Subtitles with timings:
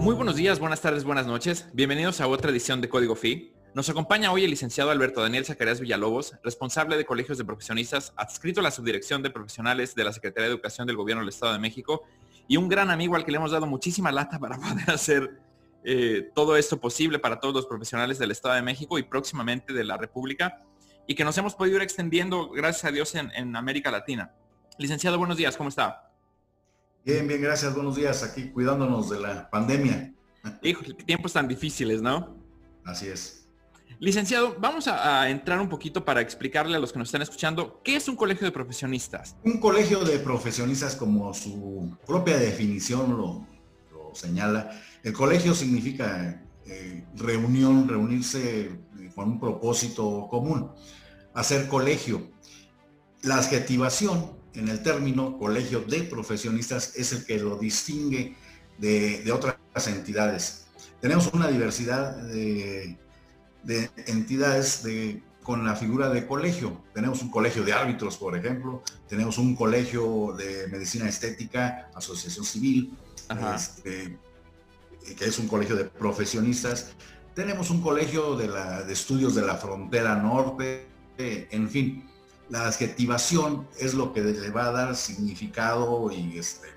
[0.00, 1.68] Muy buenos días, buenas tardes, buenas noches.
[1.74, 3.52] Bienvenidos a otra edición de Código FI.
[3.74, 8.60] Nos acompaña hoy el licenciado Alberto Daniel Zacarías Villalobos, responsable de colegios de profesionistas, adscrito
[8.60, 11.58] a la Subdirección de Profesionales de la Secretaría de Educación del Gobierno del Estado de
[11.58, 12.04] México
[12.48, 15.38] y un gran amigo al que le hemos dado muchísima lata para poder hacer
[15.84, 19.84] eh, todo esto posible para todos los profesionales del Estado de México y próximamente de
[19.84, 20.62] la República
[21.06, 24.32] y que nos hemos podido ir extendiendo, gracias a Dios, en, en América Latina.
[24.78, 26.09] Licenciado, buenos días, ¿cómo está?
[27.04, 27.74] Bien, bien, gracias.
[27.74, 28.22] Buenos días.
[28.22, 30.12] Aquí cuidándonos de la pandemia.
[30.62, 32.36] Hijo, tiempos tan difíciles, ¿no?
[32.84, 33.48] Así es.
[33.98, 37.82] Licenciado, vamos a, a, entrar un poquito para explicarle a los que nos están escuchando,
[37.84, 39.36] ¿qué es un colegio de profesionistas?
[39.44, 43.46] Un colegio de profesionistas, como su propia definición lo,
[43.92, 44.70] lo señala,
[45.02, 50.70] el colegio significa eh, reunión, reunirse eh, con un propósito común,
[51.34, 52.30] hacer colegio.
[53.22, 58.36] La adjetivación en el término colegio de profesionistas es el que lo distingue
[58.78, 60.66] de, de otras entidades.
[61.00, 62.98] Tenemos una diversidad de,
[63.62, 66.82] de entidades de, con la figura de colegio.
[66.94, 72.92] Tenemos un colegio de árbitros, por ejemplo, tenemos un colegio de medicina estética, asociación civil,
[73.54, 74.18] este,
[75.16, 76.92] que es un colegio de profesionistas.
[77.34, 82.09] Tenemos un colegio de, la, de estudios de la frontera norte, en fin,
[82.50, 86.68] la adjetivación es lo que le va a dar significado y, este,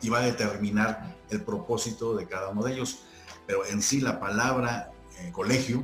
[0.00, 3.00] y, va a determinar el propósito de cada uno de ellos.
[3.46, 5.82] Pero en sí la palabra eh, colegio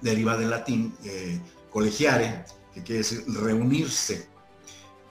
[0.00, 4.28] deriva del latín eh, colegiare, que quiere decir reunirse.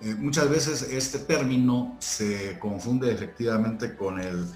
[0.02, 4.48] Eh, muchas veces este término se confunde efectivamente con el,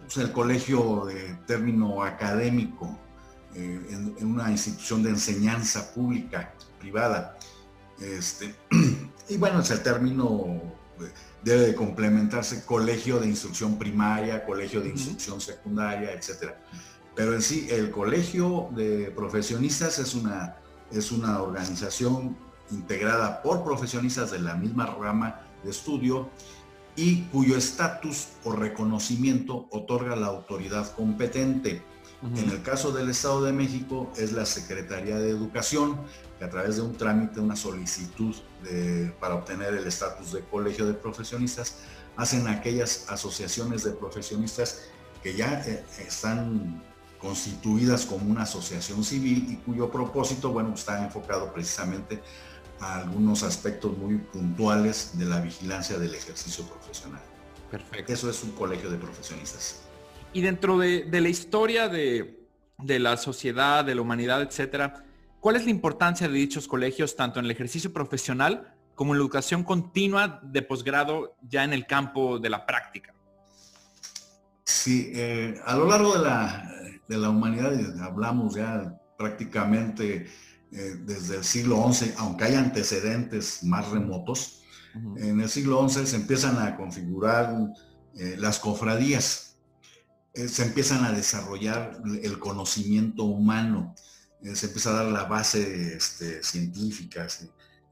[0.00, 2.98] pues, el colegio de término académico
[3.54, 7.36] en, una institución de enseñanza pública, privada.
[8.02, 8.54] Este,
[9.28, 10.60] y bueno, es el término
[11.42, 16.60] debe de complementarse colegio de instrucción primaria, colegio de instrucción secundaria, etcétera.
[17.14, 20.56] Pero en sí, el Colegio de Profesionistas es una,
[20.90, 22.36] es una organización
[22.70, 26.30] integrada por profesionistas de la misma rama de estudio
[26.96, 31.82] y cuyo estatus o reconocimiento otorga la autoridad competente.
[32.22, 35.98] En el caso del Estado de México es la Secretaría de Educación,
[36.38, 40.86] que a través de un trámite, una solicitud de, para obtener el estatus de colegio
[40.86, 41.78] de profesionistas,
[42.16, 44.82] hacen aquellas asociaciones de profesionistas
[45.20, 46.82] que ya eh, están
[47.18, 52.22] constituidas como una asociación civil y cuyo propósito, bueno, está enfocado precisamente
[52.80, 57.22] a algunos aspectos muy puntuales de la vigilancia del ejercicio profesional.
[57.70, 58.12] Perfecto.
[58.12, 59.82] Eso es un colegio de profesionistas.
[60.32, 62.46] Y dentro de, de la historia de,
[62.78, 65.04] de, la sociedad, de la humanidad, etcétera,
[65.40, 69.22] ¿cuál es la importancia de dichos colegios tanto en el ejercicio profesional como en la
[69.22, 73.14] educación continua de posgrado ya en el campo de la práctica?
[74.64, 76.70] Sí, eh, a lo largo de la,
[77.08, 80.26] de la humanidad, hablamos ya prácticamente
[80.72, 84.62] eh, desde el siglo XI, aunque hay antecedentes más remotos,
[84.94, 85.22] uh -huh.
[85.22, 87.54] en el siglo XI se empiezan a configurar
[88.16, 89.51] eh, las cofradías,
[90.34, 93.94] se empiezan a desarrollar el conocimiento humano,
[94.42, 97.26] eh, se empieza a dar la base este, científica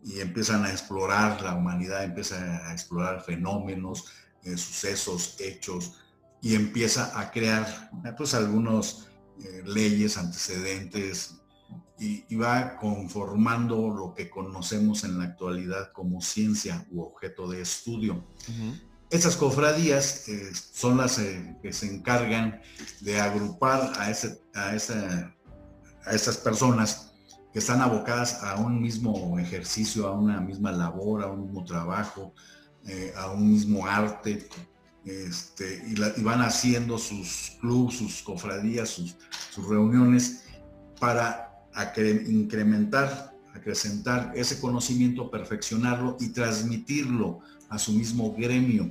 [0.03, 4.07] y empiezan a explorar la humanidad, empieza a explorar fenómenos,
[4.43, 5.99] eh, sucesos, hechos,
[6.43, 9.09] y empieza a crear pues, algunos
[9.45, 11.37] eh, leyes, antecedentes,
[11.99, 18.25] y, va conformando lo que conocemos en la actualidad como ciencia u objeto de estudio.
[19.11, 22.61] Estas cofradías eh, son las eh, que se encargan
[23.01, 25.35] de agrupar a, ese, a, esa,
[26.05, 27.13] a estas personas
[27.53, 32.33] que están abocadas a un mismo ejercicio, a una misma labor, a un mismo trabajo,
[32.87, 34.49] eh, a un mismo arte,
[35.05, 40.45] este, y, van haciendo sus clubs, sus cofradías, sus reuniones
[41.01, 41.65] para
[42.29, 48.91] incrementar, acrecentar ese conocimiento, perfeccionarlo y transmitirlo a su mismo gremio.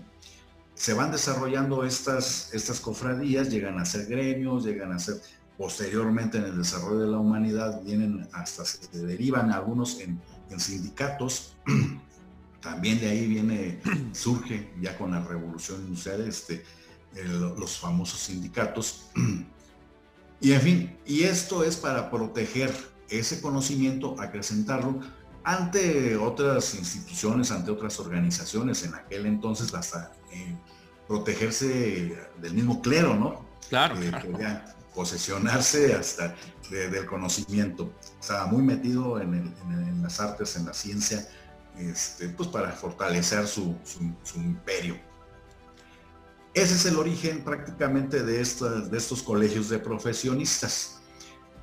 [0.74, 5.22] Se van desarrollando estas, estas cofradías, llegan a ser gremios, llegan a ser
[5.58, 10.22] posteriormente en el desarrollo de la humanidad, vienen hasta se derivan algunos en,
[10.58, 11.54] sindicatos
[12.62, 13.80] también de ahí viene,
[14.14, 16.64] surge ya con la revolución industrial, este,
[17.58, 19.06] los famosos sindicatos.
[20.42, 22.74] Y en fin, y esto es para proteger
[23.10, 25.00] ese conocimiento, acrecentarlo
[25.44, 30.56] ante otras instituciones, ante otras organizaciones, en aquel entonces hasta eh,
[31.08, 33.46] protegerse del mismo clero, ¿no?
[33.70, 34.00] Claro.
[34.02, 34.32] Eh, claro.
[34.32, 36.36] Podía posesionarse hasta
[36.70, 37.92] de, del conocimiento.
[38.20, 41.28] Estaba muy metido en, el, en, en las artes, en la ciencia,
[41.78, 45.00] este, pues para fortalecer su, su, su, imperio.
[46.54, 50.99] Ese es el origen prácticamente de, estos, de estos colegios de profesionistas.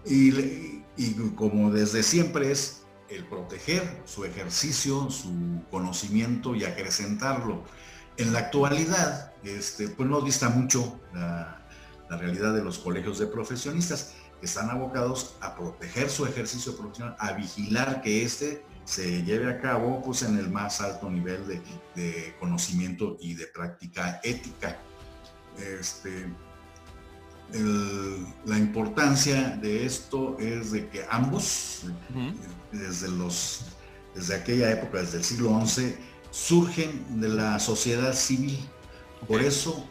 [0.07, 7.65] Y, como desde siempre es el proteger su ejercicio, su conocimiento y acrecentarlo.
[8.17, 11.63] En la actualidad, este, pues no dista mucho la,
[12.09, 17.33] realidad de los colegios de profesionistas que están abocados a proteger su ejercicio profesional, a
[17.33, 21.47] vigilar que éste se lleve a cabo pues, en el más alto nivel
[21.95, 24.79] de, conocimiento y de práctica ética.
[25.59, 26.27] Este,
[27.53, 31.85] la importancia de esto es de que ambos,
[32.73, 33.67] desde, los,
[34.15, 35.95] desde aquella época, desde el siglo XI,
[36.31, 38.59] surgen de la sociedad civil.
[39.29, 39.89] Por eso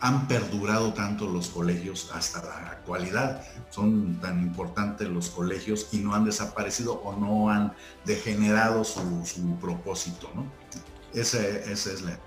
[0.00, 3.42] han perdurado tanto los colegios hasta la actualidad.
[3.70, 7.72] Son tan importantes los colegios y no han desaparecido o no han
[8.04, 9.00] degenerado su,
[9.60, 10.30] propósito.
[10.34, 10.46] ¿no?
[11.12, 12.18] Esa, es la...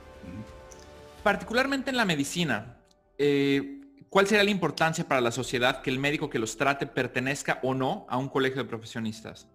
[1.24, 2.78] Particularmente en la medicina,
[3.18, 3.81] eh,
[4.11, 7.73] ¿cuál sería la importancia para la sociedad que el médico que los trate pertenezca o
[7.73, 9.47] no a un colegio de profesionistas?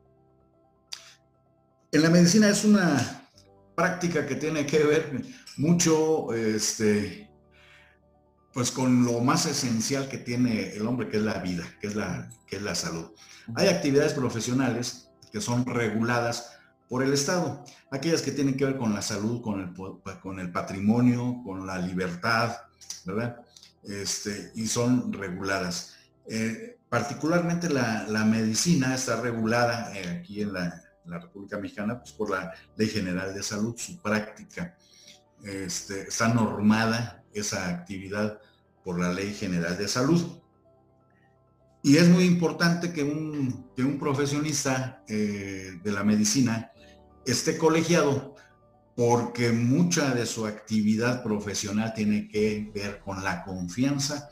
[1.92, 3.28] En la medicina es una
[3.76, 5.22] práctica que tiene que ver
[5.58, 7.30] mucho este,
[8.52, 11.94] pues con lo más esencial que tiene el hombre, que es la vida, que es
[11.94, 13.10] la, que es la salud.
[13.54, 16.58] Hay actividades profesionales que son reguladas
[16.88, 20.50] por el Estado, aquellas que tienen que ver con la salud, con el, con el
[20.50, 22.56] patrimonio, con la libertad,
[23.04, 23.36] ¿verdad?
[23.86, 25.94] Este, y son reguladas.
[26.28, 32.52] Eh, particularmente la, medicina está regulada eh, aquí en la, República Mexicana pues, por la
[32.76, 34.76] Ley General de Salud, su práctica.
[35.44, 38.40] Este, está normada esa actividad
[38.82, 40.40] por la Ley General de Salud.
[41.82, 46.72] Y es muy importante que un, un profesionista eh, de la medicina
[47.24, 48.35] esté colegiado
[48.96, 54.30] porque mucha de su actividad profesional tiene que ver con la confianza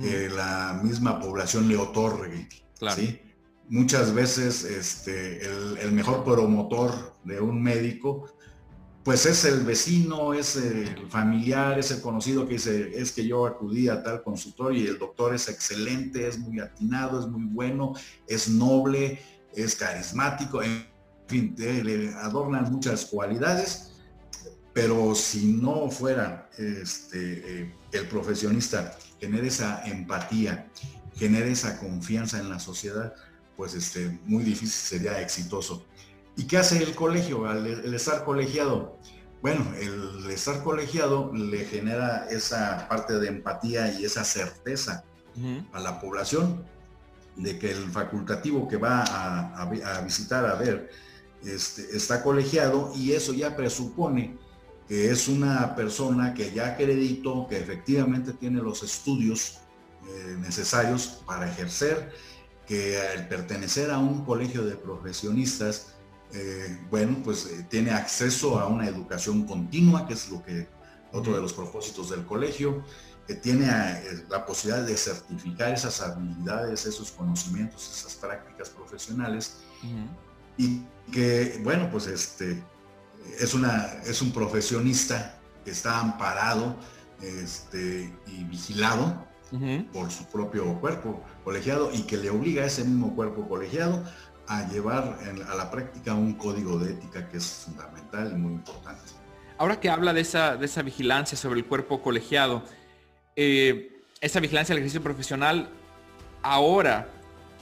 [0.00, 2.48] que la misma población le otorgue.
[3.68, 8.26] Muchas veces este, el, el, mejor promotor de un médico
[9.02, 13.46] pues es el vecino, es el familiar, es el conocido que dice, es que yo
[13.46, 17.94] acudí a tal consultor y el doctor es excelente, es muy atinado, es muy bueno,
[18.28, 19.20] es noble,
[19.54, 20.86] es carismático, en
[21.26, 23.91] fin, le adornan muchas cualidades,
[24.72, 30.68] pero si no fuera este, eh, el profesionista, genera esa empatía,
[31.14, 33.14] genera esa confianza en la sociedad,
[33.56, 35.84] pues este, muy difícil sería exitoso.
[36.36, 38.98] ¿Y qué hace el colegio al estar colegiado?
[39.42, 45.04] Bueno, el estar colegiado le genera esa parte de empatía y esa certeza
[45.72, 46.64] a la población
[47.36, 50.90] de que el facultativo que va a, visitar a ver
[51.44, 54.38] este, está colegiado y eso ya presupone
[54.92, 59.60] que es una persona que ya acreditó que efectivamente tiene los estudios
[60.06, 62.12] eh, necesarios para ejercer,
[62.66, 65.94] que al pertenecer a un colegio de profesionistas
[66.34, 70.68] eh, bueno, pues eh, tiene acceso a una educación continua, que es lo que
[71.10, 72.84] otro de los propósitos del colegio,
[73.26, 73.68] que tiene
[74.28, 79.56] la posibilidad de certificar esas habilidades, esos conocimientos, esas prácticas profesionales,
[80.58, 82.62] y que, bueno, pues este,
[83.38, 86.76] es, una, es un profesionista que está amparado
[87.22, 89.30] este, y vigilado
[89.92, 94.02] por su propio cuerpo colegiado y que le obliga a ese mismo cuerpo colegiado
[94.48, 99.02] a llevar a la práctica un código de ética que es fundamental y muy importante.
[99.58, 102.64] Ahora que habla de esa, de esa vigilancia sobre el cuerpo colegiado,
[103.36, 105.68] eh, esa vigilancia del ejercicio profesional,
[106.42, 107.08] ahora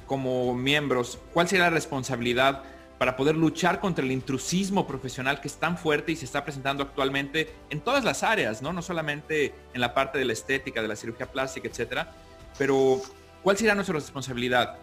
[0.07, 2.65] como miembros, ¿cuál sería la responsabilidad
[3.01, 6.83] para poder luchar contra el intrusismo profesional que es tan fuerte y se está presentando
[6.83, 10.89] actualmente en todas las áreas, no, no solamente en la parte de la estética, de
[10.89, 12.13] la cirugía plástica, etcétera,
[12.59, 13.01] pero
[13.43, 14.77] ¿cuál sería nuestra responsabilidad?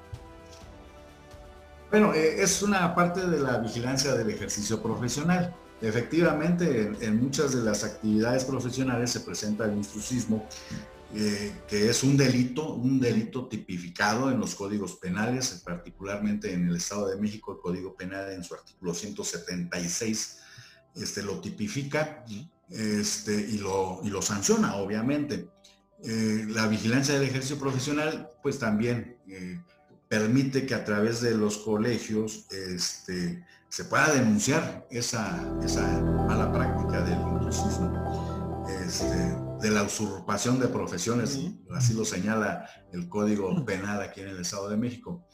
[1.91, 5.53] Bueno, eh, es una parte de la vigilancia del ejercicio profesional.
[5.79, 10.43] Efectivamente, en, muchas de las actividades profesionales se presenta el intrusismo,
[11.15, 16.75] eh, que es un delito, un delito tipificado en los códigos penales, particularmente en el
[16.75, 20.37] Estado de México, el Código Penal en su artículo 176
[20.95, 22.25] este, lo tipifica
[22.69, 25.47] este, y, lo, y lo sanciona, obviamente.
[26.03, 29.17] Eh, la vigilancia del ejercicio profesional, pues también
[30.07, 37.01] permite que a través de los colegios este, se pueda denunciar esa, esa mala práctica
[37.01, 41.39] del intrusismo, este, de la usurpación de profesiones,
[41.71, 45.27] así lo señala el Código Penal aquí en el Estado de México.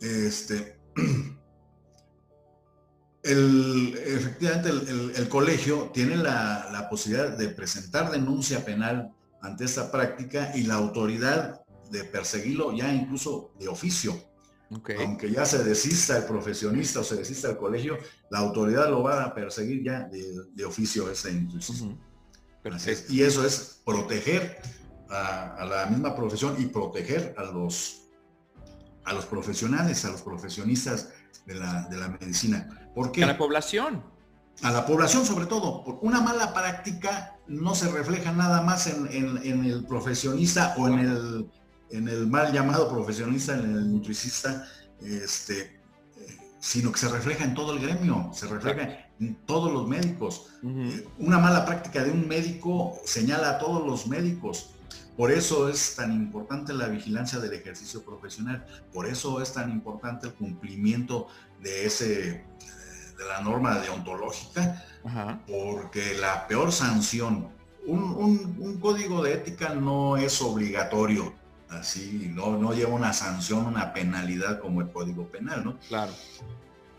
[0.00, 0.80] Este,
[3.22, 10.62] efectivamente, el, colegio tiene la, la, posibilidad de presentar denuncia penal ante esta práctica y
[10.62, 14.30] la autoridad de perseguirlo ya incluso de oficio.
[14.70, 17.98] Aunque ya se desista el profesionista o se desista el colegio,
[18.30, 21.32] la autoridad lo va a perseguir ya de, oficio ese
[23.08, 24.60] Y eso es proteger
[25.08, 28.02] a, la misma profesión y proteger a los,
[29.04, 31.10] a los profesionales, a los profesionistas
[31.46, 32.90] de la, de la medicina.
[32.94, 34.02] porque A la población.
[34.62, 35.84] A la población sobre todo.
[35.84, 39.08] Porque una mala práctica no se refleja nada más en,
[39.42, 41.50] en el profesionista o en el
[41.90, 44.66] en el mal llamado profesionista, en el nutricista,
[45.00, 45.79] este,
[46.60, 50.50] sino que se refleja en todo el gremio, se refleja en todos los médicos.
[50.62, 54.70] Eh, una mala práctica de un médico señala a todos los médicos.
[55.16, 60.28] Por eso es tan importante la vigilancia del ejercicio profesional, por eso es tan importante
[60.28, 61.28] el cumplimiento
[61.62, 62.44] de ese eh,
[63.18, 64.84] de la norma deontológica,
[65.46, 67.48] porque la peor sanción,
[67.86, 71.34] un, código de ética no es obligatorio,
[71.70, 75.78] así, no, no lleva una sanción, una penalidad como el Código Penal, ¿no?
[75.88, 76.12] Claro.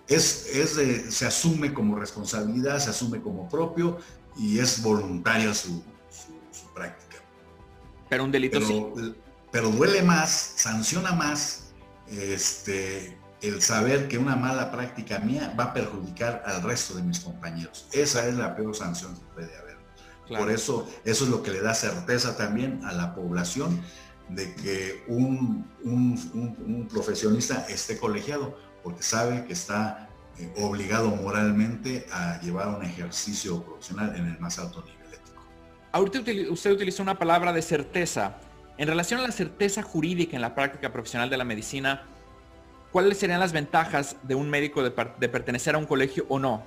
[0.08, 4.00] Es, es de, se asume como responsabilidad, se asume como propio
[4.38, 5.84] y es voluntaria su,
[6.74, 7.18] práctica.
[8.10, 9.16] Pero un delito pero,
[9.52, 11.74] Pero duele más, sanciona más
[12.08, 17.20] este, el saber que una mala práctica mía va a perjudicar al resto de mis
[17.20, 17.88] compañeros.
[17.92, 19.72] Esa es la peor sanción que puede haber.
[20.28, 23.82] Por eso, eso es lo que le da certeza también a la población
[24.36, 25.68] de que un,
[26.90, 34.16] profesionista esté colegiado, porque sabe que está eh, obligado moralmente a llevar un ejercicio profesional
[34.16, 35.44] en el más alto nivel ético.
[35.92, 36.20] Ahorita
[36.50, 38.38] usted utilizó una palabra de certeza.
[38.78, 42.04] En relación a la certeza jurídica en la práctica profesional de la medicina,
[42.92, 44.92] ¿cuáles serían las ventajas de un médico de,
[45.30, 46.64] pertenecer a un colegio o no?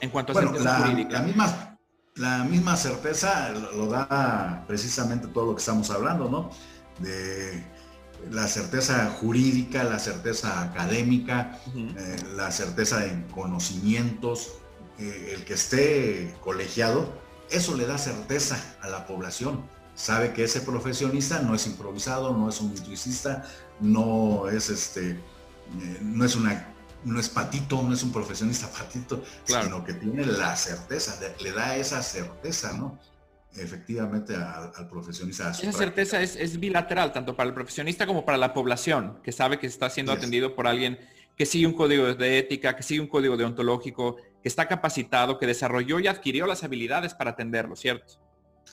[0.00, 1.12] En cuanto a certeza jurídica.
[1.14, 1.77] La misma,
[2.18, 6.50] la misma certeza lo da precisamente todo lo que estamos hablando, ¿no?
[6.98, 7.64] De
[8.30, 14.54] la certeza jurídica, la certeza académica, eh, la certeza en conocimientos,
[14.98, 17.08] eh, el que esté colegiado,
[17.50, 19.64] eso le da certeza a la población.
[19.94, 23.44] Sabe que ese profesionista no es improvisado, no es un intuicista,
[23.80, 26.74] no es este, eh, no es una
[27.04, 31.76] no es patito, no es un profesionista patito, sino que tiene la certeza, le da
[31.76, 32.98] esa certeza, ¿no?
[33.56, 35.50] Efectivamente al, profesionista.
[35.50, 39.66] esa certeza es, bilateral, tanto para el profesionista como para la población, que sabe que
[39.66, 40.98] está siendo atendido por alguien
[41.34, 45.46] que sigue un código de ética, que sigue un código deontológico, que está capacitado, que
[45.46, 48.20] desarrolló y adquirió las habilidades para atenderlo, ¿cierto?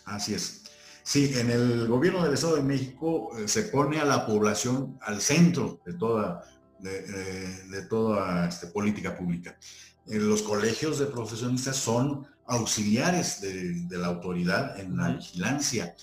[0.03, 0.63] Así es.
[1.03, 5.22] Sí, en el gobierno del Estado de México eh, se pone a la población al
[5.22, 6.44] centro de toda
[6.79, 9.58] de, toda este, política pública.
[10.05, 15.96] los colegios de profesionistas son auxiliares de, la autoridad en la vigilancia.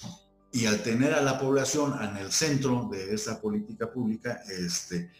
[0.52, 5.10] Y al tener a la población en el centro de esta política pública, este,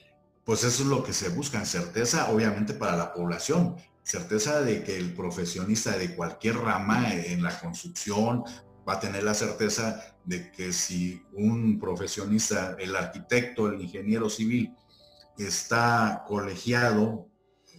[0.44, 4.96] pues eso es lo que se busca, certeza obviamente para la población, certeza de que
[4.98, 8.44] el profesionista de cualquier rama en la construcción
[8.86, 14.74] va a tener la certeza de que si un profesionista, el arquitecto, el ingeniero civil,
[15.38, 17.28] está colegiado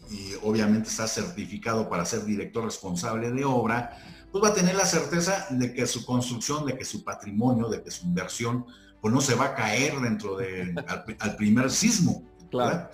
[0.10, 3.98] y obviamente está certificado para ser director responsable de obra,
[4.32, 7.84] pues va a tener la certeza de que su construcción, de que su patrimonio, de
[7.84, 8.66] que su inversión,
[9.02, 10.74] pues no se va a caer dentro del
[11.20, 12.24] al, primer sismo.
[12.50, 12.90] Claro.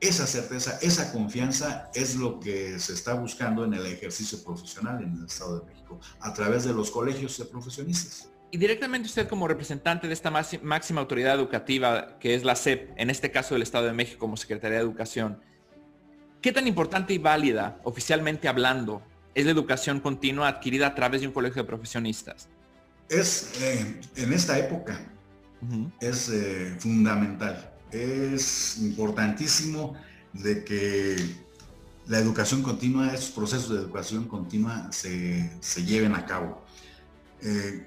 [0.00, 5.12] Esa certeza, esa confianza es lo que se está buscando en el ejercicio profesional en
[5.14, 8.31] el Estado de México, a través de los colegios de profesionistas.
[8.52, 13.08] Y directamente usted como representante de esta máxima autoridad educativa, que es la SEP, en
[13.08, 15.40] este caso del Estado de México como Secretaría de Educación,
[16.42, 19.02] ¿qué tan importante y válida, oficialmente hablando,
[19.34, 22.50] es la educación continua adquirida a través de un colegio de profesionistas?
[23.08, 25.00] Es, eh, en esta época,
[25.98, 29.94] es eh, fundamental, es importantísimo
[30.34, 31.16] de que
[32.06, 35.50] la educación continua, esos procesos de educación continua se,
[35.86, 36.62] lleven a cabo.
[37.40, 37.86] Eh,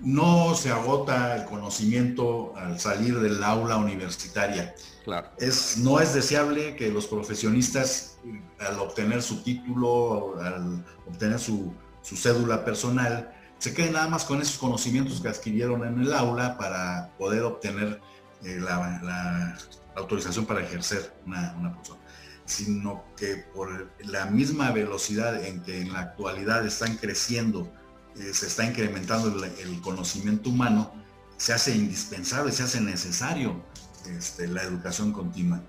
[0.00, 4.74] no se agota el conocimiento al salir del aula universitaria.
[5.04, 5.28] Claro.
[5.38, 8.18] Es, no es deseable que los profesionistas,
[8.58, 11.72] al obtener su título, al obtener su,
[12.02, 17.10] cédula personal, se queden nada más con esos conocimientos que adquirieron en el aula para
[17.18, 18.00] poder obtener
[18.44, 19.56] eh, la,
[19.96, 21.98] autorización para ejercer una, una persona
[22.44, 27.72] sino que por la misma velocidad en que en la actualidad están creciendo
[28.18, 30.92] eh, se está incrementando el, conocimiento humano,
[31.36, 33.62] se hace indispensable, se hace necesario
[34.06, 35.60] este, la educación continua.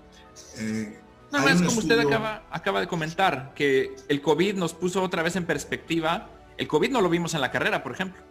[0.56, 0.98] Eh,
[1.30, 5.36] no, es como usted acaba, acaba de comentar, que el COVID nos puso otra vez
[5.36, 8.22] en perspectiva El COVID no lo vimos en la carrera, por ejemplo.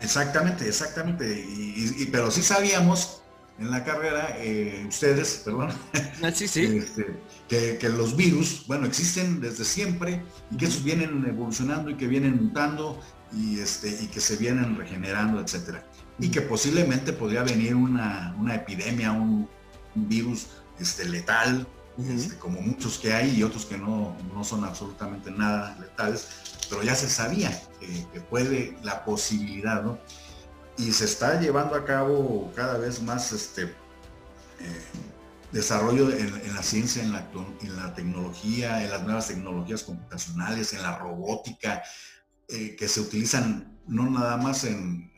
[0.00, 1.44] Exactamente, exactamente.
[1.48, 3.22] Y, pero sí sabíamos
[3.58, 5.70] en la carrera, eh, ustedes, perdón,
[6.22, 6.64] ah, sí, sí.
[6.78, 12.06] Este, que, los virus, bueno, existen desde siempre y que esos vienen evolucionando y que
[12.06, 13.00] vienen mutando
[13.32, 15.84] y, este, y que se vienen regenerando, etcétera.
[16.18, 19.48] Y que posiblemente podría venir una, epidemia, un,
[19.94, 20.46] virus
[20.78, 21.66] este, letal,
[21.98, 26.28] este, como muchos que hay y otros que no, no son absolutamente nada letales,
[26.70, 29.98] pero ya se sabía que, puede la posibilidad, ¿no?
[30.76, 33.64] Y se está llevando a cabo cada vez más este
[34.60, 34.84] eh,
[35.50, 37.26] desarrollo en, la ciencia, en la,
[37.62, 41.82] en la tecnología, en las nuevas tecnologías computacionales, en la robótica,
[42.48, 45.12] eh, que se utilizan no nada más en,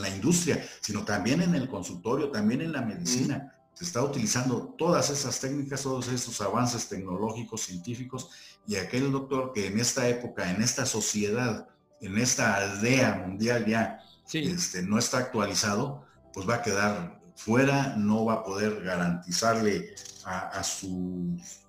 [0.00, 3.52] la industria, sino también en el consultorio, también en la medicina.
[3.74, 8.30] Se está utilizando todas esas técnicas, todos esos avances tecnológicos, científicos,
[8.66, 11.68] y aquel doctor que en esta época, en esta sociedad,
[12.00, 14.00] en esta aldea mundial ya
[14.32, 20.62] este, no está actualizado, pues va a quedar fuera, no va a poder garantizarle a,
[20.64, 21.60] sus,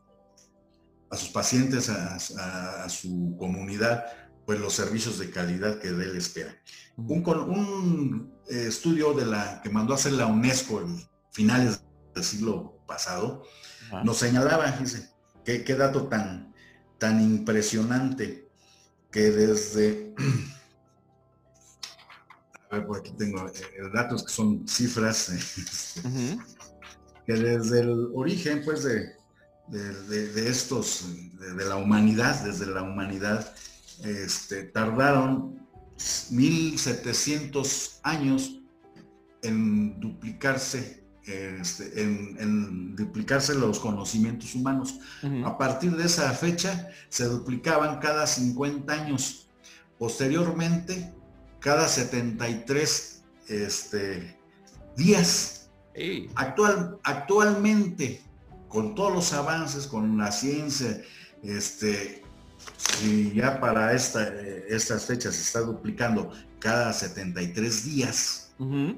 [1.10, 4.06] a sus pacientes, a, su comunidad,
[4.48, 6.56] pues los servicios de calidad que de él espera.
[6.96, 11.84] Un, un eh, estudio de la que mandó a hacer la UNESCO en finales
[12.16, 13.44] del siglo pasado,
[14.06, 15.10] nos señalaba, dice,
[15.44, 16.54] qué, qué dato tan,
[16.98, 18.48] tan impresionante
[19.12, 20.16] que desde,
[22.72, 23.54] a ver, por aquí tengo eh,
[23.94, 25.30] datos que son cifras,
[26.06, 26.38] eh,
[27.26, 29.12] que desde el origen, pues, de,
[29.68, 31.04] de, estos,
[31.38, 33.54] de, la humanidad, desde la humanidad,
[34.04, 35.68] este, tardaron
[36.32, 38.62] 1700 años
[39.42, 45.00] en duplicarse este, en, duplicarse los conocimientos humanos.
[45.44, 49.50] A partir de esa fecha se duplicaban cada 50 años.
[50.00, 51.14] Posteriormente,
[51.60, 54.40] cada 73 este,
[54.96, 55.70] días.
[56.36, 58.22] Actual, actualmente,
[58.70, 61.02] con todos los avances, con la ciencia,
[61.44, 62.24] este,
[63.04, 68.44] y ya para esta, eh, estas fechas se está duplicando cada 73 días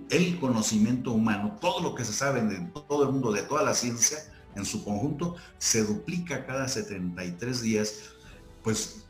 [0.09, 3.73] el conocimiento humano, todo lo que se sabe de todo el mundo, de toda la
[3.73, 4.17] ciencia
[4.55, 7.95] en su conjunto, se duplica cada 73 días,
[8.63, 9.03] pues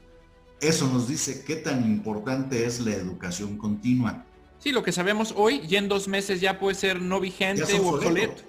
[0.59, 4.25] eso nos dice qué tan importante es la educación continua.
[4.57, 7.89] Sí, lo que sabemos hoy y en dos meses ya puede ser no vigente o
[7.89, 8.41] obsoleto.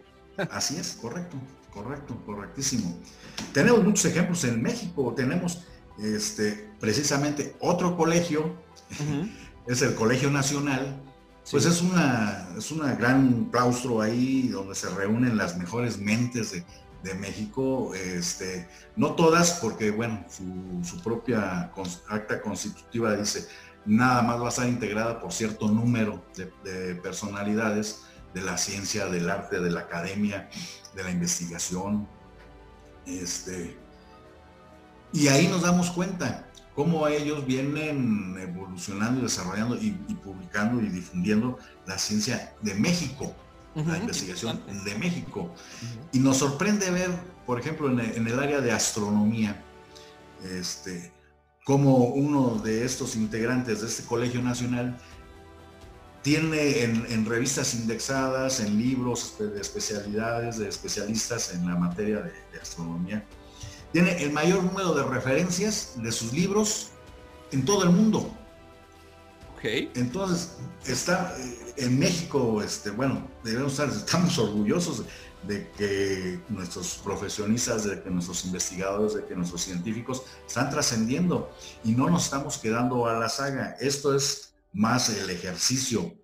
[0.51, 1.37] Así es, correcto,
[1.71, 2.99] correcto, correctísimo.
[3.53, 5.65] Tenemos muchos ejemplos en México, tenemos
[5.99, 8.55] este, precisamente otro colegio,
[9.67, 11.01] es el Colegio Nacional,
[11.51, 16.65] pues es una, es una gran claustro ahí donde se reúnen las mejores mentes de,
[17.15, 21.73] México, este, no todas, porque bueno, su, propia
[22.09, 23.49] acta constitutiva dice,
[23.87, 28.03] nada más va a estar integrada por cierto número de, personalidades
[28.35, 30.51] de la ciencia, del arte, de la academia,
[30.95, 32.07] de la investigación.
[33.07, 33.79] Este,
[35.13, 39.91] y ahí nos damos cuenta cómo ellos vienen evolucionando y desarrollando y,
[40.23, 43.35] publicando y difundiendo la ciencia de México,
[43.75, 45.53] la investigación de México.
[46.13, 47.11] Y nos sorprende ver,
[47.45, 49.63] por ejemplo, en el, área de astronomía,
[50.45, 51.13] este,
[51.65, 54.97] como uno de estos integrantes de este Colegio Nacional
[56.23, 63.25] tiene en, revistas indexadas, en libros de especialidades, de especialistas en la materia de astronomía,
[63.93, 66.89] tiene el mayor número de referencias de sus libros
[67.53, 68.33] en todo el mundo.
[69.57, 69.91] Okay.
[69.95, 75.05] Entonces, está eh, en México, este, bueno, debemos estar, estamos orgullosos
[75.47, 81.51] de que nuestros profesionistas, de que nuestros investigadores, de que nuestros científicos están trascendiendo
[81.85, 83.77] y no nos estamos quedando a la saga.
[83.81, 86.15] Esto es más el ejercicio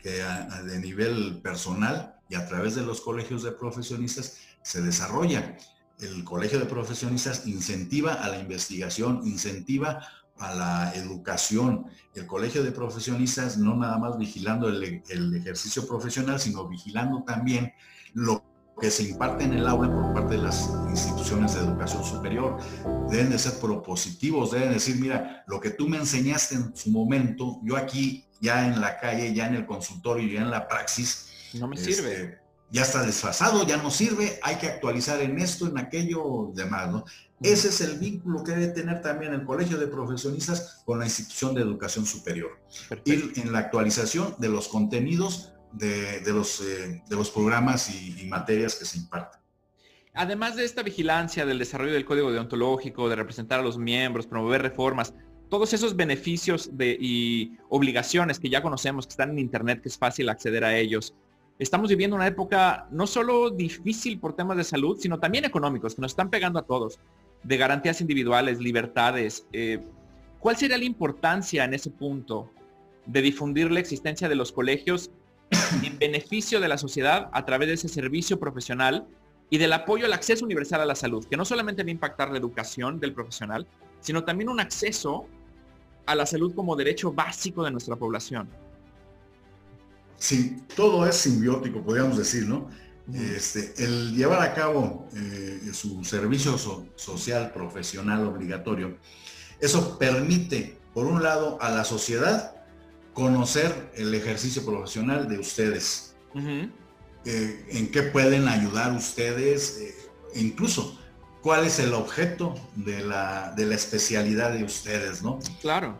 [0.00, 0.22] que
[0.64, 5.56] de nivel personal y a través de los colegios de profesionistas se desarrolla
[6.00, 10.00] el Colegio de Profesionistas incentiva a la investigación, incentiva
[10.38, 11.86] a la educación.
[12.14, 15.02] El Colegio de Profesionistas no nada más vigilando el,
[15.34, 17.72] ejercicio profesional, sino vigilando también
[18.14, 18.44] lo
[18.80, 22.58] que se imparte en el aula por parte de las instituciones de educación superior.
[23.10, 27.58] Deben de ser propositivos, deben decir, mira, lo que tú me enseñaste en su momento,
[27.64, 31.66] yo aquí ya en la calle, ya en el consultorio, ya en la praxis, no
[31.66, 32.38] me sirve este,
[32.70, 37.04] ya está desfasado, ya no sirve, hay que actualizar en esto, en aquello, demás, ¿no?
[37.40, 41.54] Ese es el vínculo que debe tener también el Colegio de Profesionistas con la institución
[41.54, 42.58] de educación superior.
[43.04, 48.74] Ir en la actualización de los contenidos de, los, eh, de los programas y, materias
[48.74, 49.40] que se imparten.
[50.14, 54.62] Además de esta vigilancia del desarrollo del código deontológico, de representar a los miembros, promover
[54.62, 55.14] reformas,
[55.48, 59.96] todos esos beneficios de, y obligaciones que ya conocemos, que están en Internet, que es
[59.96, 61.14] fácil acceder a ellos.
[61.58, 66.02] Estamos viviendo una época no solo difícil por temas de salud, sino también económicos, que
[66.02, 67.00] nos están pegando a todos,
[67.42, 69.44] de garantías individuales, libertades.
[69.52, 69.80] Eh,
[70.38, 72.48] ¿Cuál sería la importancia en ese punto
[73.06, 75.10] de difundir la existencia de los colegios
[75.82, 79.08] en beneficio de la sociedad a través de ese servicio profesional
[79.50, 82.30] y del apoyo al acceso universal a la salud, que no solamente va a impactar
[82.30, 83.66] la educación del profesional,
[84.00, 85.26] sino también un acceso
[86.06, 88.48] a la salud como derecho básico de nuestra población.
[90.18, 92.68] Sí, todo es simbiótico, podríamos decir, ¿no?
[93.14, 96.58] Este, el llevar a cabo eh, su servicio
[96.96, 98.98] social profesional obligatorio,
[99.60, 102.54] eso permite, por un lado, a la sociedad
[103.14, 106.14] conocer el ejercicio profesional de ustedes.
[107.24, 109.94] Eh, en qué pueden ayudar ustedes, eh,
[110.34, 110.98] incluso
[111.42, 115.38] cuál es el objeto de la, de la especialidad de ustedes, ¿no?
[115.60, 115.98] Claro.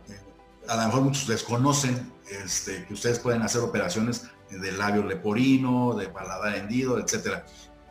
[0.69, 6.09] A lo mejor muchos desconocen este, que ustedes pueden hacer operaciones de labio leporino, de
[6.09, 7.45] paladar hendido, etcétera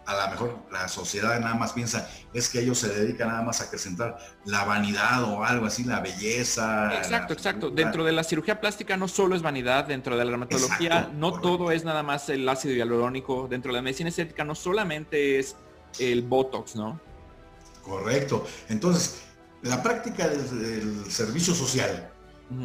[0.08, 3.60] a lo mejor la sociedad nada más piensa, es que ellos se dedican nada más
[3.60, 6.95] a presentar la vanidad o algo así, la belleza.
[6.95, 7.69] Exacto, exacto.
[7.69, 11.71] Dentro de la cirugía plástica no solo es vanidad, dentro de la dermatología no todo
[11.71, 15.58] es nada más el ácido hialurónico, dentro de la medicina estética no solamente es
[16.00, 17.02] el Botox, ¿no?
[17.84, 18.47] Correcto.
[18.69, 19.23] Entonces,
[19.62, 22.12] la práctica del, servicio social,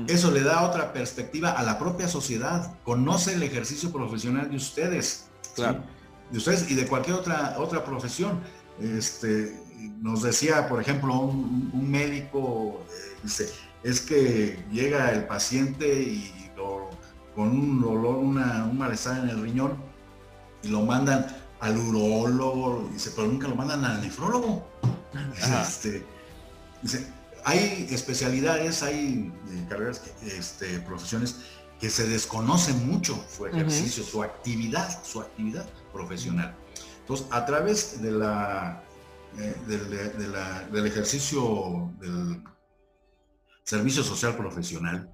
[0.06, 2.74] eso le da otra perspectiva a la propia sociedad.
[2.84, 5.26] Conoce el ejercicio profesional de ustedes.
[5.54, 5.82] Claro
[6.32, 8.40] de ustedes y de cualquier otra, otra profesión.
[8.80, 9.54] Este,
[10.00, 12.84] nos decía, por ejemplo, un, médico,
[13.22, 13.50] dice,
[13.82, 16.38] es que llega el paciente y
[17.34, 19.74] con un dolor, una, un malestar en el riñón,
[20.62, 21.26] y lo mandan
[21.60, 24.68] al urólogo, dice, pero nunca lo mandan al nefrólogo.
[25.62, 26.04] Este,
[26.82, 27.10] dice,
[27.44, 31.36] hay especialidades, hay eh, carreras, este, profesiones
[31.80, 36.54] que se desconoce mucho su ejercicio, su actividad, su actividad profesional.
[37.00, 38.82] Entonces, a través de la,
[39.38, 42.42] eh, del, ejercicio del
[43.64, 45.10] servicio social profesional,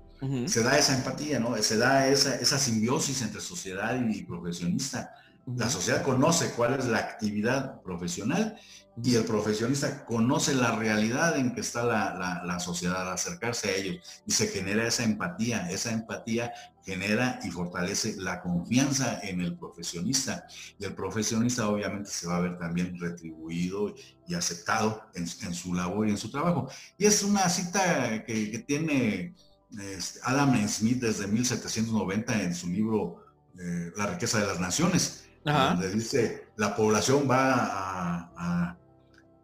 [0.47, 1.57] se da esa empatía, ¿no?
[1.63, 5.15] Se da esa, esa simbiosis entre sociedad y profesionista.
[5.57, 8.59] La sociedad conoce cuál es la actividad profesional
[9.03, 14.23] y el profesionista conoce la realidad en que está la, sociedad al acercarse a ellos
[14.27, 15.71] y se genera esa empatía.
[15.71, 16.53] Esa empatía
[16.85, 20.47] genera y fortalece la confianza en el profesionista
[20.79, 23.95] y el profesionista obviamente se va a ver también retribuido
[24.27, 26.69] y aceptado en, su labor y en su trabajo.
[26.99, 29.35] Y es una cita que, tiene
[29.79, 33.25] este, Adam Smith desde 1790 en su libro
[33.59, 38.79] eh, La riqueza de las naciones, donde dice la población va a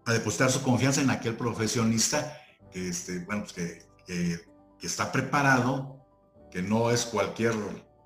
[0.05, 2.39] a depositar su confianza en aquel profesionista
[2.71, 3.53] que, este, bueno, pues
[4.07, 6.05] que, está preparado,
[6.51, 7.55] que no es cualquier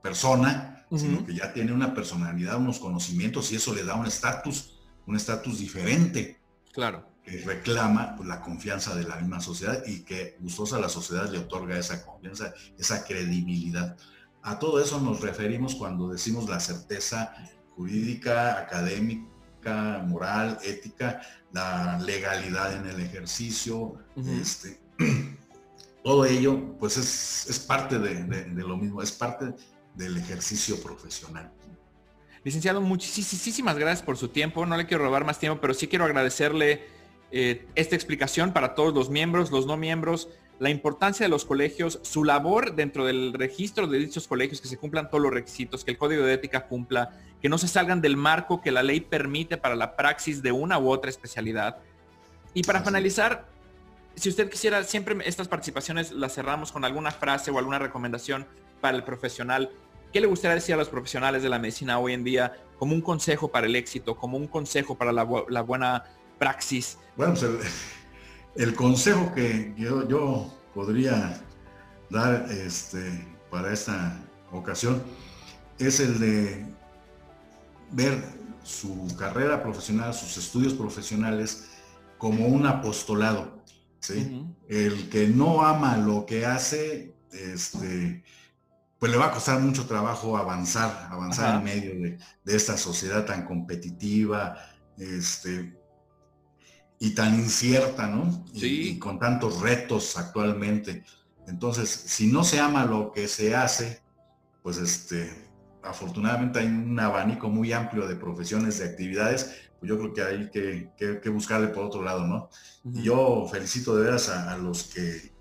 [0.00, 4.78] persona, sino que ya tiene una personalidad, unos conocimientos y eso le da un estatus,
[5.04, 6.40] un estatus diferente.
[6.72, 7.04] Claro.
[7.24, 11.38] Que reclama pues, la confianza de la misma sociedad y que gustosa la sociedad le
[11.38, 13.96] otorga esa confianza, esa credibilidad.
[14.44, 17.34] A todo eso nos referimos cuando decimos la certeza
[17.78, 23.94] jurídica, académica, moral, ética, la legalidad en el ejercicio,
[24.40, 24.80] este,
[26.02, 29.54] todo ello pues es, parte de, lo mismo, es parte
[29.94, 31.52] del ejercicio profesional.
[32.42, 34.66] Licenciado, muchísimas gracias por su tiempo.
[34.66, 36.86] No le quiero robar más tiempo, pero sí quiero agradecerle
[37.30, 42.00] eh, esta explicación para todos los miembros, los no miembros, la importancia de los colegios,
[42.02, 45.92] su labor dentro del registro de dichos colegios, que se cumplan todos los requisitos, que
[45.92, 47.10] el código de ética cumpla,
[47.40, 50.78] que no se salgan del marco que la ley permite para la praxis de una
[50.78, 51.78] u otra especialidad.
[52.54, 53.46] Y para finalizar,
[54.16, 58.46] si usted quisiera, siempre estas participaciones las cerramos con alguna frase o alguna recomendación
[58.80, 59.70] para el profesional.
[60.12, 63.02] ¿Qué le gustaría decir a los profesionales de la medicina hoy en día como un
[63.02, 66.04] consejo para el éxito, como un consejo para la, buena
[66.38, 66.98] praxis?
[67.16, 67.60] Bueno, pues
[68.56, 71.40] el, consejo que yo, yo podría
[72.10, 74.18] dar este, para esta
[74.50, 75.02] ocasión
[75.78, 76.77] es el de
[77.92, 78.22] ver
[78.62, 81.68] su carrera profesional, sus estudios profesionales
[82.18, 83.62] como un apostolado.
[84.00, 84.46] ¿sí?
[84.68, 88.22] El que no ama lo que hace, este,
[88.98, 93.46] pues le va a costar mucho trabajo avanzar, avanzar en medio de, esta sociedad tan
[93.46, 94.58] competitiva,
[94.98, 95.78] este,
[96.98, 98.44] y tan incierta, ¿no?
[98.52, 101.04] y, con tantos retos actualmente.
[101.46, 104.02] Entonces, si no se ama lo que se hace,
[104.62, 105.47] pues este,
[105.88, 110.50] afortunadamente hay un abanico muy amplio de profesiones, de actividades, pues yo creo que hay
[110.50, 112.50] que, que, buscarle por otro lado, ¿no?
[112.84, 115.32] Y yo felicito de veras a, los que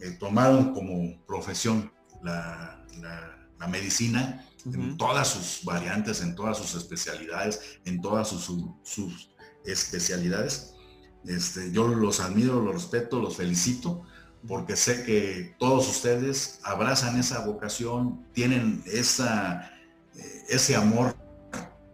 [0.00, 2.76] eh, tomaron como profesión la,
[3.68, 8.50] medicina en todas sus variantes, en todas sus especialidades, en todas sus,
[8.82, 9.30] sus
[9.64, 10.74] especialidades.
[11.26, 14.02] Este, yo los admiro, los respeto, los felicito,
[14.46, 19.70] porque sé que todos ustedes abrazan esa vocación, tienen esa,
[20.48, 21.14] ese amor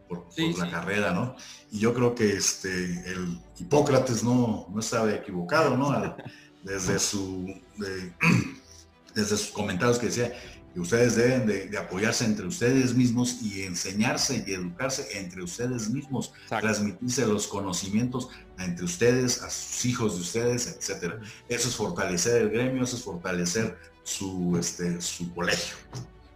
[0.09, 0.26] por,
[0.59, 1.37] la carrera, ¿no?
[1.70, 6.16] Y yo creo que este, el Hipócrates no, no estaba equivocado, ¿no?
[6.62, 7.55] desde, su,
[9.14, 10.33] desde sus comentarios que decía,
[10.81, 17.26] ustedes deben de, apoyarse entre ustedes mismos y enseñarse y educarse entre ustedes mismos, transmitirse
[17.26, 21.20] los conocimientos entre ustedes, a sus hijos de ustedes, etcétera.
[21.48, 25.76] Eso es fortalecer el gremio, eso es fortalecer su, este, su colegio.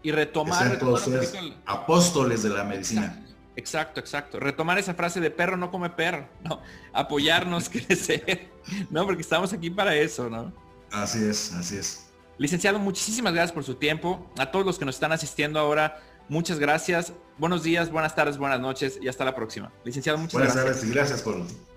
[0.03, 0.79] Y retomar,
[1.67, 3.25] apóstoles de la medicina.
[3.57, 4.41] Exacto, exacto.
[4.41, 6.61] Retomar esa frase de perro no come perro, ¿no?
[6.93, 8.51] Apoyarnos, crecer,
[8.91, 9.05] ¿no?
[9.05, 10.53] Porque estamos aquí para eso, ¿no?
[10.91, 12.07] Así es, así es.
[12.39, 14.31] Licenciado, muchísimas gracias por su tiempo.
[14.39, 17.13] A todos los que nos están asistiendo ahora, muchas gracias.
[17.37, 19.71] Buenos días, buenas tardes, buenas noches y hasta la próxima.
[19.85, 20.63] Licenciado, muchas gracias.
[20.63, 21.70] Buenas tardes y gracias por